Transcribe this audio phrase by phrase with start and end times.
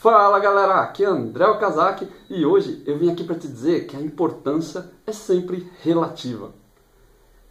[0.00, 3.94] Fala galera, aqui é André Okazaki e hoje eu vim aqui para te dizer que
[3.94, 6.52] a importância é sempre relativa.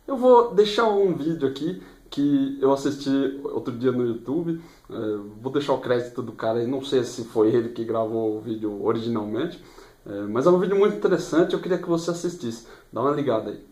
[0.08, 4.60] Eu vou deixar um vídeo aqui que eu assisti outro dia no YouTube,
[4.90, 4.96] é,
[5.40, 8.42] vou deixar o crédito do cara aí, não sei se foi ele que gravou o
[8.42, 9.64] vídeo originalmente,
[10.04, 13.52] é, mas é um vídeo muito interessante, eu queria que você assistisse, dá uma ligada
[13.52, 13.64] aí.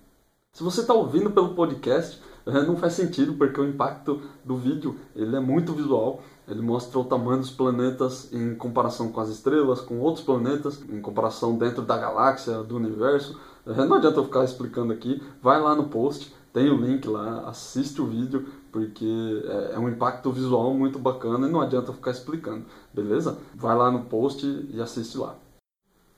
[0.54, 2.22] Se você está ouvindo pelo podcast,
[2.54, 6.22] não faz sentido porque o impacto do vídeo ele é muito visual.
[6.48, 11.02] Ele mostra o tamanho dos planetas em comparação com as estrelas, com outros planetas, em
[11.02, 13.38] comparação dentro da galáxia, do universo.
[13.66, 15.22] É, não adianta eu ficar explicando aqui.
[15.42, 19.90] Vai lá no post, tem o link lá, assiste o vídeo, porque é, é um
[19.90, 23.38] impacto visual muito bacana e não adianta eu ficar explicando, beleza?
[23.54, 25.36] Vai lá no post e assiste lá.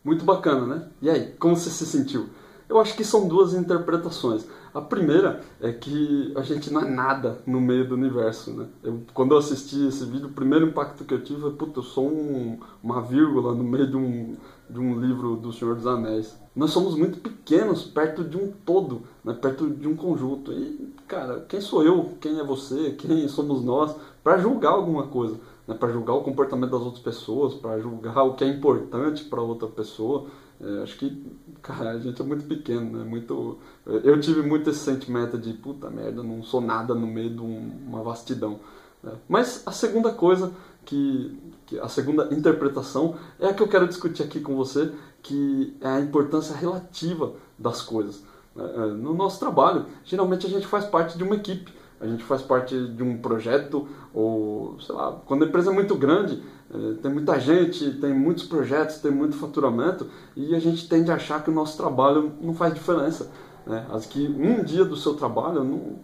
[0.04, 0.88] Muito bacana, né?
[1.02, 2.30] E aí, como você se sentiu?
[2.70, 4.46] Eu acho que são duas interpretações.
[4.73, 8.68] A primeira é que a gente não é nada no meio do universo, né?
[8.84, 11.84] Eu, quando eu assisti esse vídeo, o primeiro impacto que eu tive foi, puta, eu
[11.84, 14.36] sou um, uma vírgula no meio de um,
[14.70, 16.38] de um livro do Senhor dos Anéis.
[16.55, 19.34] Nós somos muito pequenos perto de um todo, né?
[19.34, 20.52] perto de um conjunto.
[20.54, 22.13] E, cara, quem sou eu?
[22.21, 22.91] Quem é você?
[22.91, 23.96] Quem somos nós?
[24.24, 25.74] Para julgar alguma coisa, né?
[25.74, 29.68] para julgar o comportamento das outras pessoas, para julgar o que é importante para outra
[29.68, 30.27] pessoa.
[30.62, 31.26] É, acho que,
[31.62, 33.04] cara, a gente é muito pequeno, né?
[33.04, 33.57] Muito...
[33.85, 38.04] Eu tive muito esse sentimento de, puta merda, não sou nada no meio de uma
[38.04, 38.60] vastidão.
[39.02, 39.13] Né?
[39.27, 40.52] Mas a segunda coisa,
[40.85, 45.77] que, que, a segunda interpretação, é a que eu quero discutir aqui com você, que
[45.80, 48.24] é a importância relativa das coisas.
[48.54, 48.63] Né?
[48.76, 52.42] É, no nosso trabalho, geralmente a gente faz parte de uma equipe, a gente faz
[52.42, 56.42] parte de um projeto, ou sei lá, quando a empresa é muito grande,
[56.74, 61.16] é, tem muita gente, tem muitos projetos, tem muito faturamento e a gente tende a
[61.16, 63.32] achar que o nosso trabalho não faz diferença.
[63.66, 63.86] Né?
[63.92, 65.97] Acho que um dia do seu trabalho não,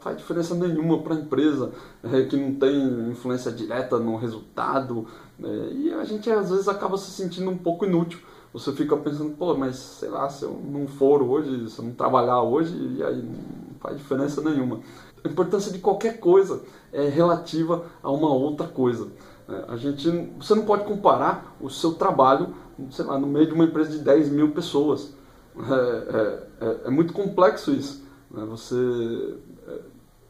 [0.00, 5.06] faz diferença nenhuma para a empresa, é, que não tem influência direta no resultado
[5.42, 8.20] é, e a gente às vezes acaba se sentindo um pouco inútil.
[8.52, 11.92] Você fica pensando, pô, mas sei lá, se eu não for hoje, se eu não
[11.92, 14.80] trabalhar hoje, e aí não faz diferença nenhuma.
[15.24, 16.62] A importância de qualquer coisa
[16.92, 19.08] é relativa a uma outra coisa.
[19.48, 22.54] É, a gente, você não pode comparar o seu trabalho,
[22.90, 25.14] sei lá, no meio de uma empresa de 10 mil pessoas.
[25.56, 28.04] É, é, é, é muito complexo isso.
[28.30, 28.44] Né?
[28.48, 28.76] Você
[29.66, 29.78] é,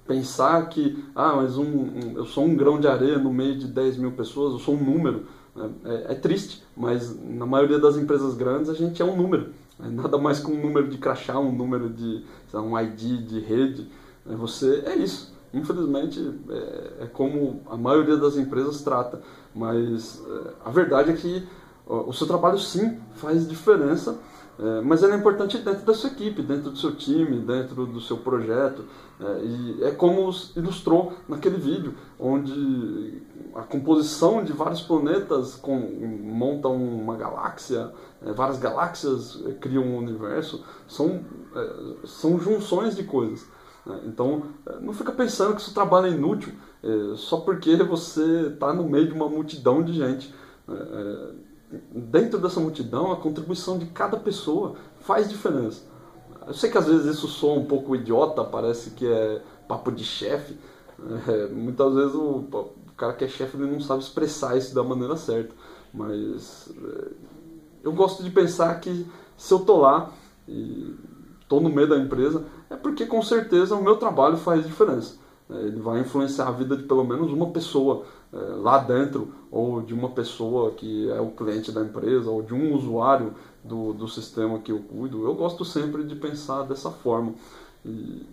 [0.07, 3.67] pensar que, ah, mas um, um, eu sou um grão de areia no meio de
[3.67, 5.27] 10 mil pessoas, eu sou um número.
[5.55, 5.71] Né?
[5.85, 9.53] É, é, triste, mas na maioria das empresas grandes a gente é um número.
[9.81, 13.41] É nada mais que um número de crachá, um número de, lá, um ID de
[13.41, 13.89] rede.
[14.27, 15.37] Você é isso.
[15.53, 16.21] Infelizmente,
[16.51, 19.23] é, é, como a maioria das empresas trata,
[19.55, 21.47] mas é, a verdade é que
[21.87, 24.19] o seu trabalho sim faz diferença,
[24.59, 28.01] é, mas ele é importante dentro da sua equipe, dentro do seu time, dentro do
[28.01, 28.85] seu projeto.
[29.21, 33.23] É, e é como ilustrou naquele vídeo, onde
[33.55, 39.97] a composição de vários planetas com, monta uma galáxia, é, várias galáxias é, criam um
[39.97, 41.25] universo, são,
[41.55, 43.47] é, são junções de coisas.
[43.85, 44.01] Né?
[44.07, 46.53] Então, é, não fica pensando que seu trabalho é inútil
[46.83, 50.35] é, só porque você está no meio de uma multidão de gente.
[50.67, 50.79] Né?
[50.81, 51.49] É,
[51.93, 55.83] dentro dessa multidão, a contribuição de cada pessoa faz diferença.
[56.47, 60.05] Eu sei que às vezes isso soa um pouco idiota, parece que é papo de
[60.05, 60.57] chefe.
[61.29, 62.45] É, muitas vezes o,
[62.97, 65.55] cara que é chefe ele não sabe expressar isso da maneira certa.
[65.93, 66.69] Mas
[67.83, 69.07] eu gosto de pensar que
[69.37, 70.11] se eu tô lá
[70.47, 70.95] e
[71.49, 75.17] estou no meio da empresa, é porque com certeza o meu trabalho faz diferença.
[75.51, 79.81] É, ele vai influenciar a vida de pelo menos uma pessoa é, lá dentro, ou
[79.81, 83.33] de uma pessoa que é o cliente da empresa, ou de um usuário
[83.65, 85.25] do, do sistema que eu cuido.
[85.25, 87.33] Eu gosto sempre de pensar dessa forma.
[87.83, 88.27] E,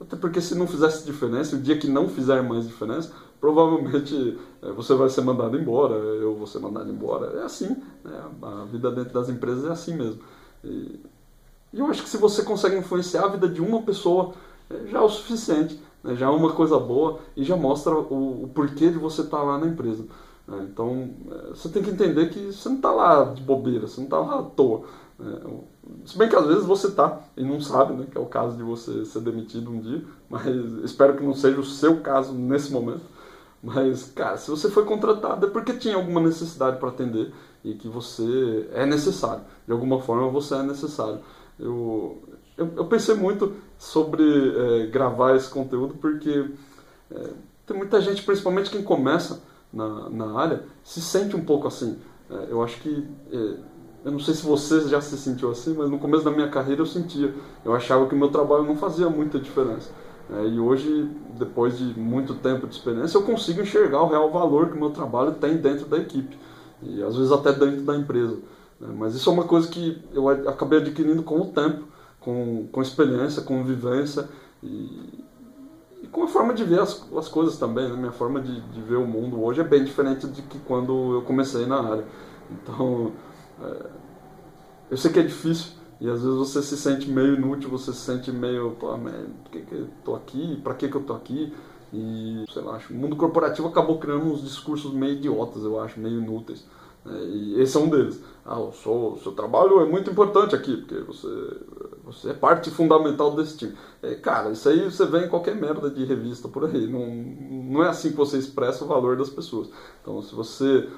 [0.00, 4.72] até porque se não fizesse diferença, o dia que não fizer mais diferença, provavelmente é,
[4.72, 7.38] você vai ser mandado embora, eu vou ser mandado embora.
[7.38, 8.24] É assim, né?
[8.42, 10.20] a vida dentro das empresas é assim mesmo.
[10.64, 10.98] E,
[11.72, 14.32] e eu acho que se você consegue influenciar a vida de uma pessoa,
[14.70, 16.14] é, já é o suficiente, né?
[16.14, 19.42] já é uma coisa boa e já mostra o, o porquê de você estar tá
[19.42, 20.04] lá na empresa.
[20.46, 20.66] Né?
[20.72, 24.06] Então, é, você tem que entender que você não está lá de bobeira, você não
[24.06, 24.84] está lá à toa.
[25.18, 25.40] Né?
[26.04, 28.06] Se bem que às vezes você está e não sabe, né?
[28.10, 30.46] que é o caso de você ser demitido um dia, mas
[30.84, 33.02] espero que não seja o seu caso nesse momento.
[33.62, 37.32] Mas, cara, se você foi contratado é porque tinha alguma necessidade para atender
[37.64, 39.42] e que você é necessário.
[39.66, 41.18] De alguma forma você é necessário.
[41.58, 42.22] Eu,
[42.56, 46.50] eu, eu pensei muito sobre é, gravar esse conteúdo porque
[47.10, 47.30] é,
[47.66, 51.98] tem muita gente, principalmente quem começa na, na área, se sente um pouco assim.
[52.30, 53.06] É, eu acho que.
[53.32, 53.68] É,
[54.04, 56.80] eu não sei se você já se sentiu assim, mas no começo da minha carreira
[56.80, 57.34] eu sentia.
[57.64, 59.90] Eu achava que o meu trabalho não fazia muita diferença.
[60.30, 64.68] É, e hoje, depois de muito tempo de experiência, eu consigo enxergar o real valor
[64.68, 66.38] que o meu trabalho tem dentro da equipe.
[66.82, 68.38] E às vezes até dentro da empresa.
[68.80, 68.88] Né?
[68.96, 71.84] Mas isso é uma coisa que eu acabei adquirindo com o tempo,
[72.20, 74.28] com, com experiência, com vivência
[74.62, 75.24] e,
[76.02, 77.88] e com a forma de ver as, as coisas também.
[77.88, 77.96] Né?
[77.96, 81.22] Minha forma de, de ver o mundo hoje é bem diferente de que quando eu
[81.22, 82.04] comecei na área.
[82.50, 83.12] Então,
[83.62, 83.86] é,
[84.90, 87.98] eu sei que é difícil, e às vezes você se sente meio inútil, você se
[87.98, 90.60] sente meio, pô, man, por que, que eu tô aqui?
[90.62, 91.52] Pra que, que eu tô aqui?
[91.92, 95.98] E, sei lá, acho, o mundo corporativo acabou criando uns discursos meio idiotas, eu acho,
[95.98, 96.64] meio inúteis.
[97.04, 97.20] Né?
[97.24, 98.20] E esse é um deles.
[98.44, 101.28] Ah, o seu, seu trabalho é muito importante aqui, porque você,
[102.04, 103.74] você é parte fundamental desse time.
[104.02, 106.86] É, cara, isso aí você vê em qualquer merda de revista por aí.
[106.86, 107.06] Não,
[107.70, 109.68] não é assim que você expressa o valor das pessoas.
[110.00, 110.88] Então, se você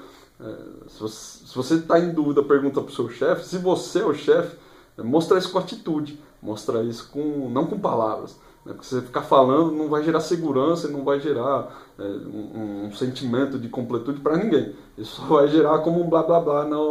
[0.41, 3.45] é, se você está em dúvida, pergunta para o seu chefe.
[3.45, 4.57] Se você é o chefe,
[4.97, 8.39] mostra isso com atitude, mostra isso com não com palavras.
[8.65, 8.73] Né?
[8.73, 13.57] Porque você ficar falando não vai gerar segurança não vai gerar é, um, um, sentimento
[13.57, 14.75] de completude para ninguém.
[14.97, 16.89] Isso vai gerar como um blá blá blá no,